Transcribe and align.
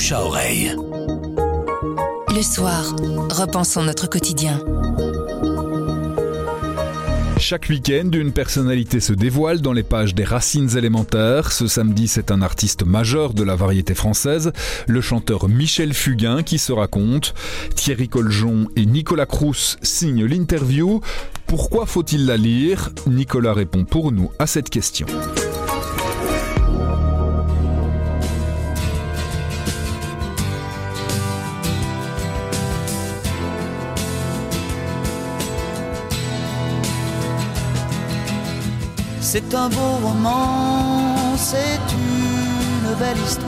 bouche 0.00 0.12
à 0.12 0.24
oreille. 0.24 0.74
Le 2.34 2.42
soir, 2.42 2.96
repensons 3.30 3.82
notre 3.82 4.08
quotidien. 4.08 4.58
Chaque 7.36 7.68
week-end, 7.68 8.08
une 8.14 8.32
personnalité 8.32 9.00
se 9.00 9.12
dévoile 9.12 9.60
dans 9.60 9.74
les 9.74 9.82
pages 9.82 10.14
des 10.14 10.24
Racines 10.24 10.74
élémentaires. 10.74 11.52
Ce 11.52 11.66
samedi, 11.66 12.08
c'est 12.08 12.30
un 12.30 12.40
artiste 12.40 12.82
majeur 12.82 13.34
de 13.34 13.42
la 13.42 13.56
variété 13.56 13.94
française, 13.94 14.52
le 14.86 15.02
chanteur 15.02 15.50
Michel 15.50 15.92
Fugain 15.92 16.42
qui 16.42 16.56
se 16.56 16.72
raconte. 16.72 17.34
Thierry 17.74 18.08
Coljon 18.08 18.68
et 18.76 18.86
Nicolas 18.86 19.26
Crous 19.26 19.76
signent 19.82 20.24
l'interview. 20.24 21.02
Pourquoi 21.46 21.84
faut-il 21.84 22.24
la 22.24 22.38
lire? 22.38 22.88
Nicolas 23.06 23.52
répond 23.52 23.84
pour 23.84 24.12
nous 24.12 24.30
à 24.38 24.46
cette 24.46 24.70
question. 24.70 25.06
C'est 39.32 39.54
un 39.54 39.68
beau 39.68 40.08
roman, 40.08 41.36
c'est 41.36 41.78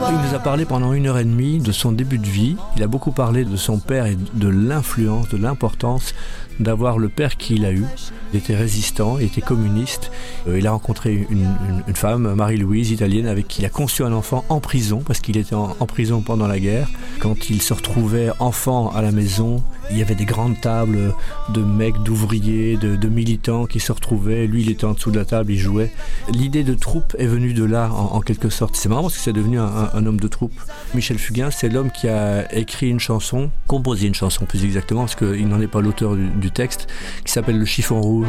Il 0.09 0.29
nous 0.29 0.35
a 0.35 0.39
parlé 0.39 0.65
pendant 0.65 0.93
une 0.93 1.07
heure 1.07 1.17
et 1.17 1.23
demie 1.25 1.59
de 1.59 1.71
son 1.71 1.91
début 1.91 2.17
de 2.17 2.27
vie. 2.27 2.55
Il 2.77 2.83
a 2.83 2.87
beaucoup 2.87 3.11
parlé 3.11 3.43
de 3.43 3.57
son 3.57 3.77
père 3.79 4.05
et 4.05 4.15
de 4.15 4.47
l'influence, 4.47 5.27
de 5.29 5.37
l'importance 5.37 6.13
d'avoir 6.59 6.97
le 6.97 7.09
père 7.09 7.37
qu'il 7.37 7.65
a 7.65 7.71
eu. 7.71 7.85
Il 8.31 8.39
était 8.39 8.55
résistant, 8.55 9.17
il 9.19 9.25
était 9.25 9.41
communiste. 9.41 10.11
Euh, 10.47 10.57
il 10.57 10.65
a 10.65 10.71
rencontré 10.71 11.27
une, 11.29 11.53
femme, 11.93 12.33
Marie-Louise, 12.33 12.91
italienne, 12.91 13.27
avec 13.27 13.47
qui 13.47 13.61
il 13.61 13.65
a 13.65 13.69
conçu 13.69 14.03
un 14.03 14.11
enfant 14.11 14.43
en 14.49 14.59
prison, 14.59 15.03
parce 15.05 15.19
qu'il 15.19 15.37
était 15.37 15.53
en, 15.53 15.73
prison 15.85 16.21
pendant 16.21 16.47
la 16.47 16.59
guerre. 16.59 16.89
Quand 17.19 17.49
il 17.49 17.61
se 17.61 17.73
retrouvait 17.73 18.31
enfant 18.39 18.91
à 18.91 19.01
la 19.01 19.11
maison, 19.11 19.61
il 19.91 19.97
y 19.97 20.01
avait 20.01 20.15
des 20.15 20.25
grandes 20.25 20.59
tables 20.59 21.13
de 21.49 21.61
mecs, 21.61 22.01
d'ouvriers, 22.03 22.77
de, 22.77 23.07
militants 23.07 23.65
qui 23.65 23.79
se 23.79 23.91
retrouvaient. 23.91 24.47
Lui, 24.47 24.63
il 24.63 24.69
était 24.71 24.85
en 24.85 24.93
dessous 24.93 25.11
de 25.11 25.19
la 25.19 25.25
table, 25.25 25.51
il 25.51 25.59
jouait. 25.59 25.91
L'idée 26.29 26.63
de 26.63 26.73
troupe 26.73 27.15
est 27.19 27.27
venue 27.27 27.53
de 27.53 27.63
là, 27.63 27.91
en, 27.91 28.21
quelque 28.21 28.49
sorte. 28.49 28.75
C'est 28.75 28.89
marrant 28.89 29.03
parce 29.03 29.17
que 29.17 29.21
devenu 29.33 29.59
un, 29.59 30.05
homme 30.05 30.19
de 30.19 30.27
troupe. 30.27 30.53
Michel 30.93 31.17
Fugain, 31.17 31.51
c'est 31.51 31.69
l'homme 31.69 31.91
qui 31.91 32.07
a 32.07 32.51
écrit 32.53 32.89
une 32.89 32.99
chanson, 32.99 33.51
composé 33.67 34.07
une 34.07 34.15
chanson 34.15 34.45
plus 34.45 34.63
exactement, 34.63 35.01
parce 35.01 35.15
qu'il 35.15 35.47
n'en 35.47 35.59
est 35.59 35.67
pas 35.67 35.81
l'auteur 35.81 36.15
du 36.15 36.51
texte 36.51 36.87
qui 37.25 37.31
s'appelle 37.31 37.59
Le 37.59 37.65
chiffon 37.65 38.01
rouge. 38.01 38.27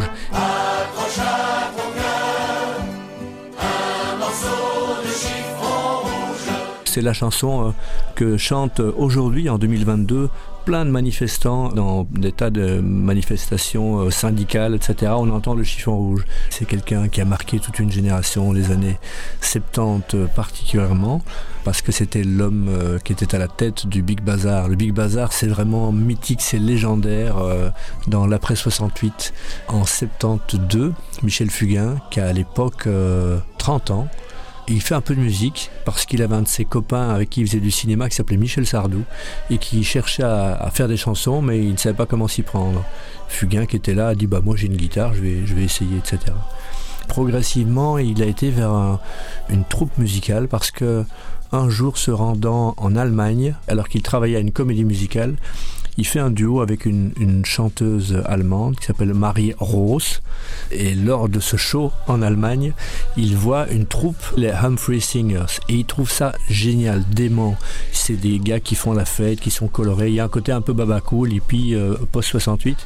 C'est 6.95 7.03
la 7.03 7.13
chanson 7.13 7.67
euh, 7.67 7.71
que 8.15 8.37
chante 8.37 8.79
aujourd'hui, 8.79 9.51
en 9.51 9.59
2022, 9.59 10.31
plein 10.65 10.85
de 10.85 10.91
manifestants 10.93 11.71
dans 11.71 12.07
des 12.09 12.31
tas 12.31 12.51
de 12.51 12.79
manifestations 12.79 13.99
euh, 13.99 14.11
syndicales, 14.13 14.77
etc. 14.77 15.11
On 15.17 15.29
entend 15.31 15.57
le 15.57 15.65
chiffon 15.65 15.97
rouge. 15.97 16.25
C'est 16.51 16.67
quelqu'un 16.67 17.09
qui 17.09 17.21
a 17.21 17.25
marqué 17.25 17.59
toute 17.59 17.81
une 17.81 17.91
génération, 17.91 18.53
les 18.53 18.71
années 18.71 18.97
70 19.41 20.15
euh, 20.15 20.27
particulièrement, 20.29 21.21
parce 21.65 21.83
que 21.83 21.91
c'était 21.91 22.23
l'homme 22.23 22.71
qui 23.03 23.13
était 23.13 23.35
à 23.35 23.41
la 23.41 23.49
tête 23.49 23.89
du 23.89 24.01
Big 24.03 24.21
Bazar. 24.21 24.69
Le 24.69 24.77
Big 24.77 24.93
Bazar, 24.93 25.33
c'est 25.33 25.49
vraiment 25.49 25.91
mythique, 25.91 26.43
c'est 26.43 26.61
légendaire. 26.61 27.39
Dans 28.07 28.25
l'après 28.29 28.55
68, 28.55 29.33
en 29.67 29.85
72, 29.85 30.93
Michel 31.25 31.51
Fugain, 31.51 31.97
qui 32.13 32.21
a 32.21 32.27
à 32.27 32.33
l'époque 32.33 32.87
30 33.59 33.91
ans, 33.91 34.09
il 34.69 34.81
fait 34.81 34.95
un 34.95 35.01
peu 35.01 35.15
de 35.15 35.21
musique 35.21 35.71
parce 35.85 36.07
qu'il 36.07 36.23
avait 36.23 36.35
un 36.35 36.43
de 36.43 36.49
ses 36.49 36.65
copains 36.65 37.11
avec 37.11 37.31
qui 37.31 37.41
il 37.41 37.47
faisait 37.47 37.61
du 37.61 37.71
cinéma 37.71 38.09
qui 38.09 38.17
s'appelait 38.17 38.37
Michel 38.37 38.67
Sardou 38.67 39.03
et 39.51 39.59
qui 39.59 39.85
cherchait 39.85 40.23
à, 40.23 40.71
faire 40.73 40.89
des 40.89 40.97
chansons 40.97 41.43
mais 41.43 41.59
il 41.59 41.73
ne 41.73 41.77
savait 41.77 41.97
pas 41.97 42.07
comment 42.07 42.29
s'y 42.29 42.43
prendre. 42.43 42.85
Fugain 43.29 43.67
qui 43.67 43.77
était 43.77 43.95
là 43.95 44.09
a 44.09 44.15
dit 44.15 44.27
bah 44.27 44.41
moi 44.43 44.57
j'ai 44.57 44.67
une 44.67 44.77
guitare, 44.77 45.15
je 45.15 45.21
vais, 45.21 45.47
je 45.47 45.55
vais 45.55 45.65
essayer, 45.65 45.99
etc. 45.99 46.33
Progressivement, 47.09 47.99
il 47.99 48.23
a 48.23 48.27
été 48.27 48.51
vers 48.51 48.99
une 49.51 49.65
troupe 49.65 49.99
musicale 49.99 50.49
parce 50.49 50.71
que 50.71 51.05
un 51.53 51.69
jour 51.69 51.99
se 51.99 52.11
rendant 52.11 52.75
en 52.79 52.97
Allemagne, 52.97 53.55
alors 53.69 53.89
qu'il 53.89 54.03
travaillait 54.03 54.37
à 54.37 54.41
une 54.41 54.53
comédie 54.53 54.85
musicale, 54.85 55.37
il 55.97 56.07
fait 56.07 56.19
un 56.19 56.31
duo 56.31 56.61
avec 56.61 56.87
une, 56.87 57.13
chanteuse 57.45 58.23
allemande 58.27 58.77
qui 58.77 58.87
s'appelle 58.87 59.15
Marie 59.15 59.55
Rose. 59.59 60.23
Et 60.71 60.95
lors 60.95 61.29
de 61.29 61.41
ce 61.41 61.57
show 61.57 61.93
en 62.07 62.23
Allemagne, 62.23 62.73
il 63.17 63.37
voit 63.37 63.69
une 63.71 63.87
troupe, 63.87 64.23
les 64.37 64.51
Humphrey 64.51 65.01
Singers. 65.01 65.61
Et 65.69 65.75
il 65.75 65.85
trouve 65.85 66.11
ça 66.11 66.33
génial, 66.49 67.05
dément. 67.11 67.57
C'est 68.07 68.21
des 68.21 68.39
gars 68.39 68.61
qui 68.61 68.75
font 68.75 68.93
la 68.93 69.07
fête, 69.07 69.41
qui 69.41 69.51
sont 69.51 69.67
colorés. 69.67 70.09
Il 70.09 70.15
y 70.17 70.21
a 70.21 70.25
un 70.25 70.29
côté 70.29 70.53
un 70.53 70.61
peu 70.61 70.75
babacool, 70.75 71.33
hippie, 71.33 71.75
euh, 71.75 71.97
post-68. 72.13 72.77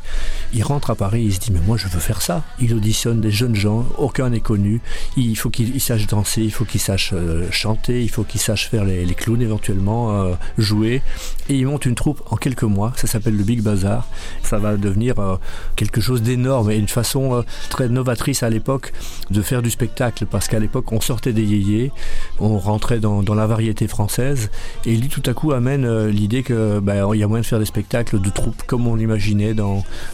Il 0.52 0.62
rentre 0.62 0.90
à 0.90 0.94
Paris, 0.94 1.24
il 1.24 1.34
se 1.34 1.40
dit, 1.40 1.50
mais 1.50 1.58
moi 1.58 1.76
je 1.76 1.88
veux 1.88 1.98
faire 1.98 2.22
ça. 2.22 2.44
Il 2.60 2.72
auditionne 2.72 3.20
des 3.20 3.32
jeunes 3.32 3.56
gens, 3.56 3.84
aucun 3.96 4.30
n'est 4.30 4.38
connu. 4.38 4.80
Il 5.16 5.36
faut 5.36 5.50
qu'il 5.50 5.80
sache 5.80 6.06
danser, 6.06 6.42
il 6.42 6.52
faut 6.52 6.64
qu'il 6.64 6.80
sache 6.80 7.10
euh, 7.14 7.50
chanter, 7.50 8.00
il 8.04 8.10
faut 8.10 8.22
qu'il 8.22 8.40
sache 8.40 8.68
faire 8.68 8.84
les, 8.84 9.04
clowns 9.16 9.42
éventuellement, 9.42 10.12
euh, 10.12 10.34
jouer. 10.56 11.02
Et 11.48 11.56
il 11.56 11.66
monte 11.66 11.84
une 11.84 11.96
troupe 11.96 12.22
en 12.30 12.36
quelques 12.36 12.62
mois 12.62 12.92
ça 12.96 13.06
s'appelle 13.06 13.36
le 13.36 13.44
Big 13.44 13.62
Bazar. 13.62 14.06
Ça 14.42 14.58
va 14.58 14.76
devenir 14.76 15.18
euh, 15.18 15.36
quelque 15.76 16.00
chose 16.00 16.22
d'énorme 16.22 16.70
et 16.70 16.76
une 16.76 16.88
façon 16.88 17.34
euh, 17.34 17.42
très 17.70 17.88
novatrice 17.88 18.42
à 18.42 18.50
l'époque 18.50 18.92
de 19.30 19.42
faire 19.42 19.62
du 19.62 19.70
spectacle 19.70 20.26
parce 20.26 20.48
qu'à 20.48 20.58
l'époque 20.58 20.90
on 20.92 21.00
sortait 21.00 21.32
des 21.32 21.44
yéyés, 21.44 21.92
on 22.38 22.58
rentrait 22.58 22.98
dans, 22.98 23.22
la 23.38 23.46
variété 23.46 23.86
française 23.86 24.50
et 24.84 24.96
lui 24.96 25.07
tout 25.08 25.22
à 25.26 25.34
coup 25.34 25.52
amène 25.52 25.84
euh, 25.84 26.10
l'idée 26.10 26.42
que 26.42 26.80
bah, 26.80 26.94
il 27.14 27.18
y 27.18 27.22
a 27.22 27.28
moyen 27.28 27.42
de 27.42 27.46
faire 27.46 27.58
des 27.58 27.64
spectacles 27.64 28.20
de 28.20 28.30
troupes 28.30 28.62
comme 28.66 28.86
on 28.86 28.94
l'imaginait 28.94 29.54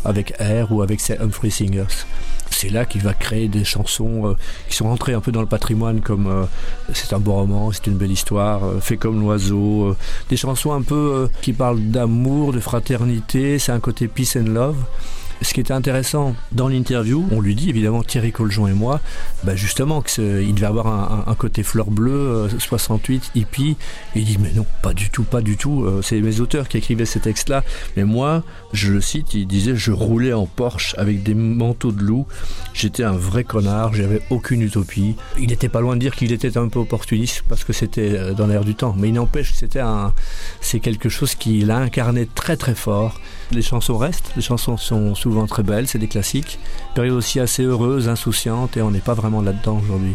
avec 0.05 0.35
Air 0.39 0.73
ou 0.73 0.83
avec 0.83 1.01
Humphrey 1.21 1.51
Singers 1.51 2.07
c'est 2.51 2.69
là 2.69 2.85
qu'il 2.85 3.03
va 3.03 3.15
créer 3.15 3.49
des 3.49 3.65
chansons 3.65 4.37
qui 4.69 4.77
sont 4.77 4.85
rentrées 4.85 5.13
un 5.13 5.21
peu 5.21 5.33
dans 5.33 5.41
le 5.41 5.47
patrimoine 5.47 6.01
comme 6.01 6.47
c'est 6.93 7.13
un 7.13 7.19
beau 7.19 7.33
roman, 7.33 7.73
c'est 7.73 7.89
une 7.89 7.97
belle 7.97 8.13
histoire, 8.13 8.61
fait 8.81 8.97
comme 8.97 9.21
l'oiseau, 9.21 9.97
des 10.29 10.37
chansons 10.37 10.73
un 10.73 10.83
peu 10.83 11.29
qui 11.43 11.53
parlent 11.53 11.81
d'amour, 11.81 12.53
de 12.53 12.61
fraternité, 12.61 13.59
c'est 13.59 13.73
un 13.73 13.81
côté 13.81 14.07
peace 14.07 14.37
and 14.37 14.51
love. 14.51 14.77
Ce 15.45 15.53
qui 15.53 15.61
était 15.61 15.75
intéressant 15.75 16.35
dans 16.53 16.69
l'interview, 16.69 17.29
on 17.31 17.43
lui 17.43 17.55
dit 17.55 17.69
évidemment 17.69 18.03
Thierry 18.03 18.33
Coljon 18.33 18.67
et 18.67 18.73
moi, 18.73 19.01
bah 19.45 19.55
justement 19.55 20.01
qu'il 20.01 20.55
devait 20.55 20.67
avoir 20.67 21.29
un, 21.29 21.35
côté 21.35 21.63
fleur 21.63 21.91
bleue, 21.91 22.49
68, 22.59 23.25
euh, 23.37 23.39
hippie. 23.41 23.77
Il 24.17 24.25
dit 24.25 24.39
mais 24.41 24.53
non, 24.55 24.65
pas 24.81 24.95
du 24.95 25.11
tout, 25.11 25.23
pas 25.23 25.43
du 25.43 25.59
tout. 25.59 25.85
Euh, 25.85 26.01
c'est 26.03 26.19
mes 26.23 26.41
auteurs 26.41 26.67
qui 26.67 26.79
écrivaient 26.79 27.05
ces 27.05 27.21
textes-là. 27.21 27.63
Mais 27.95 28.05
moi, 28.05 28.43
je 28.73 28.91
le 28.91 29.03
cite, 29.03 29.35
il 29.35 29.47
disait 29.47 29.77
je 29.77 29.93
roulais 29.93 30.33
en 30.33 30.47
Porsche 30.47 30.95
avec 30.97 31.23
des 31.23 31.35
manteaux 31.35 31.93
de 31.93 32.03
loup. 32.03 32.27
J'étais 32.73 33.05
un 33.05 33.13
vrai 33.13 33.45
connard, 33.45 33.93
j'avais 33.93 34.23
aucune 34.31 34.63
utopie. 34.63 35.15
Il 35.39 35.49
n'était 35.49 35.69
pas 35.69 35.83
loin 35.83 35.95
de 35.95 36.01
dire 36.01 36.17
qu'il 36.17 36.33
était 36.33 36.57
un 36.57 36.69
peu 36.69 36.79
opportuniste 36.79 37.45
parce 37.51 37.65
que 37.65 37.75
c'était 37.75 38.17
euh, 38.17 38.33
dans 38.33 38.47
l'air 38.47 38.65
du 38.65 38.75
temps. 38.75 38.95
Mais 38.99 39.09
il 39.09 39.15
n'empêche 39.15 39.53
que 39.53 39.59
c'était 39.59 39.81
un, 39.81 40.15
c'est 40.63 40.81
quelque 40.81 41.11
chose 41.11 41.35
qu'il 41.35 41.71
a 41.71 41.77
incarné 41.77 42.27
très 42.35 42.57
très 42.57 42.75
fort. 42.75 43.21
Les 43.53 43.61
chansons 43.63 43.99
restent, 43.99 44.33
les 44.37 44.43
chansons 44.43 44.79
sont 44.79 45.15
très 45.47 45.63
belles, 45.63 45.87
c'est 45.87 45.99
des 45.99 46.09
classiques. 46.09 46.59
Période 46.95 47.17
aussi 47.17 47.41
assez 47.41 47.63
heureuse, 47.63 48.09
insouciante, 48.09 48.77
et 48.77 48.83
on 48.83 48.91
n'est 48.91 49.01
pas 49.01 49.15
vraiment 49.15 49.43
là-dedans 49.43 49.81
aujourd'hui. 49.83 50.15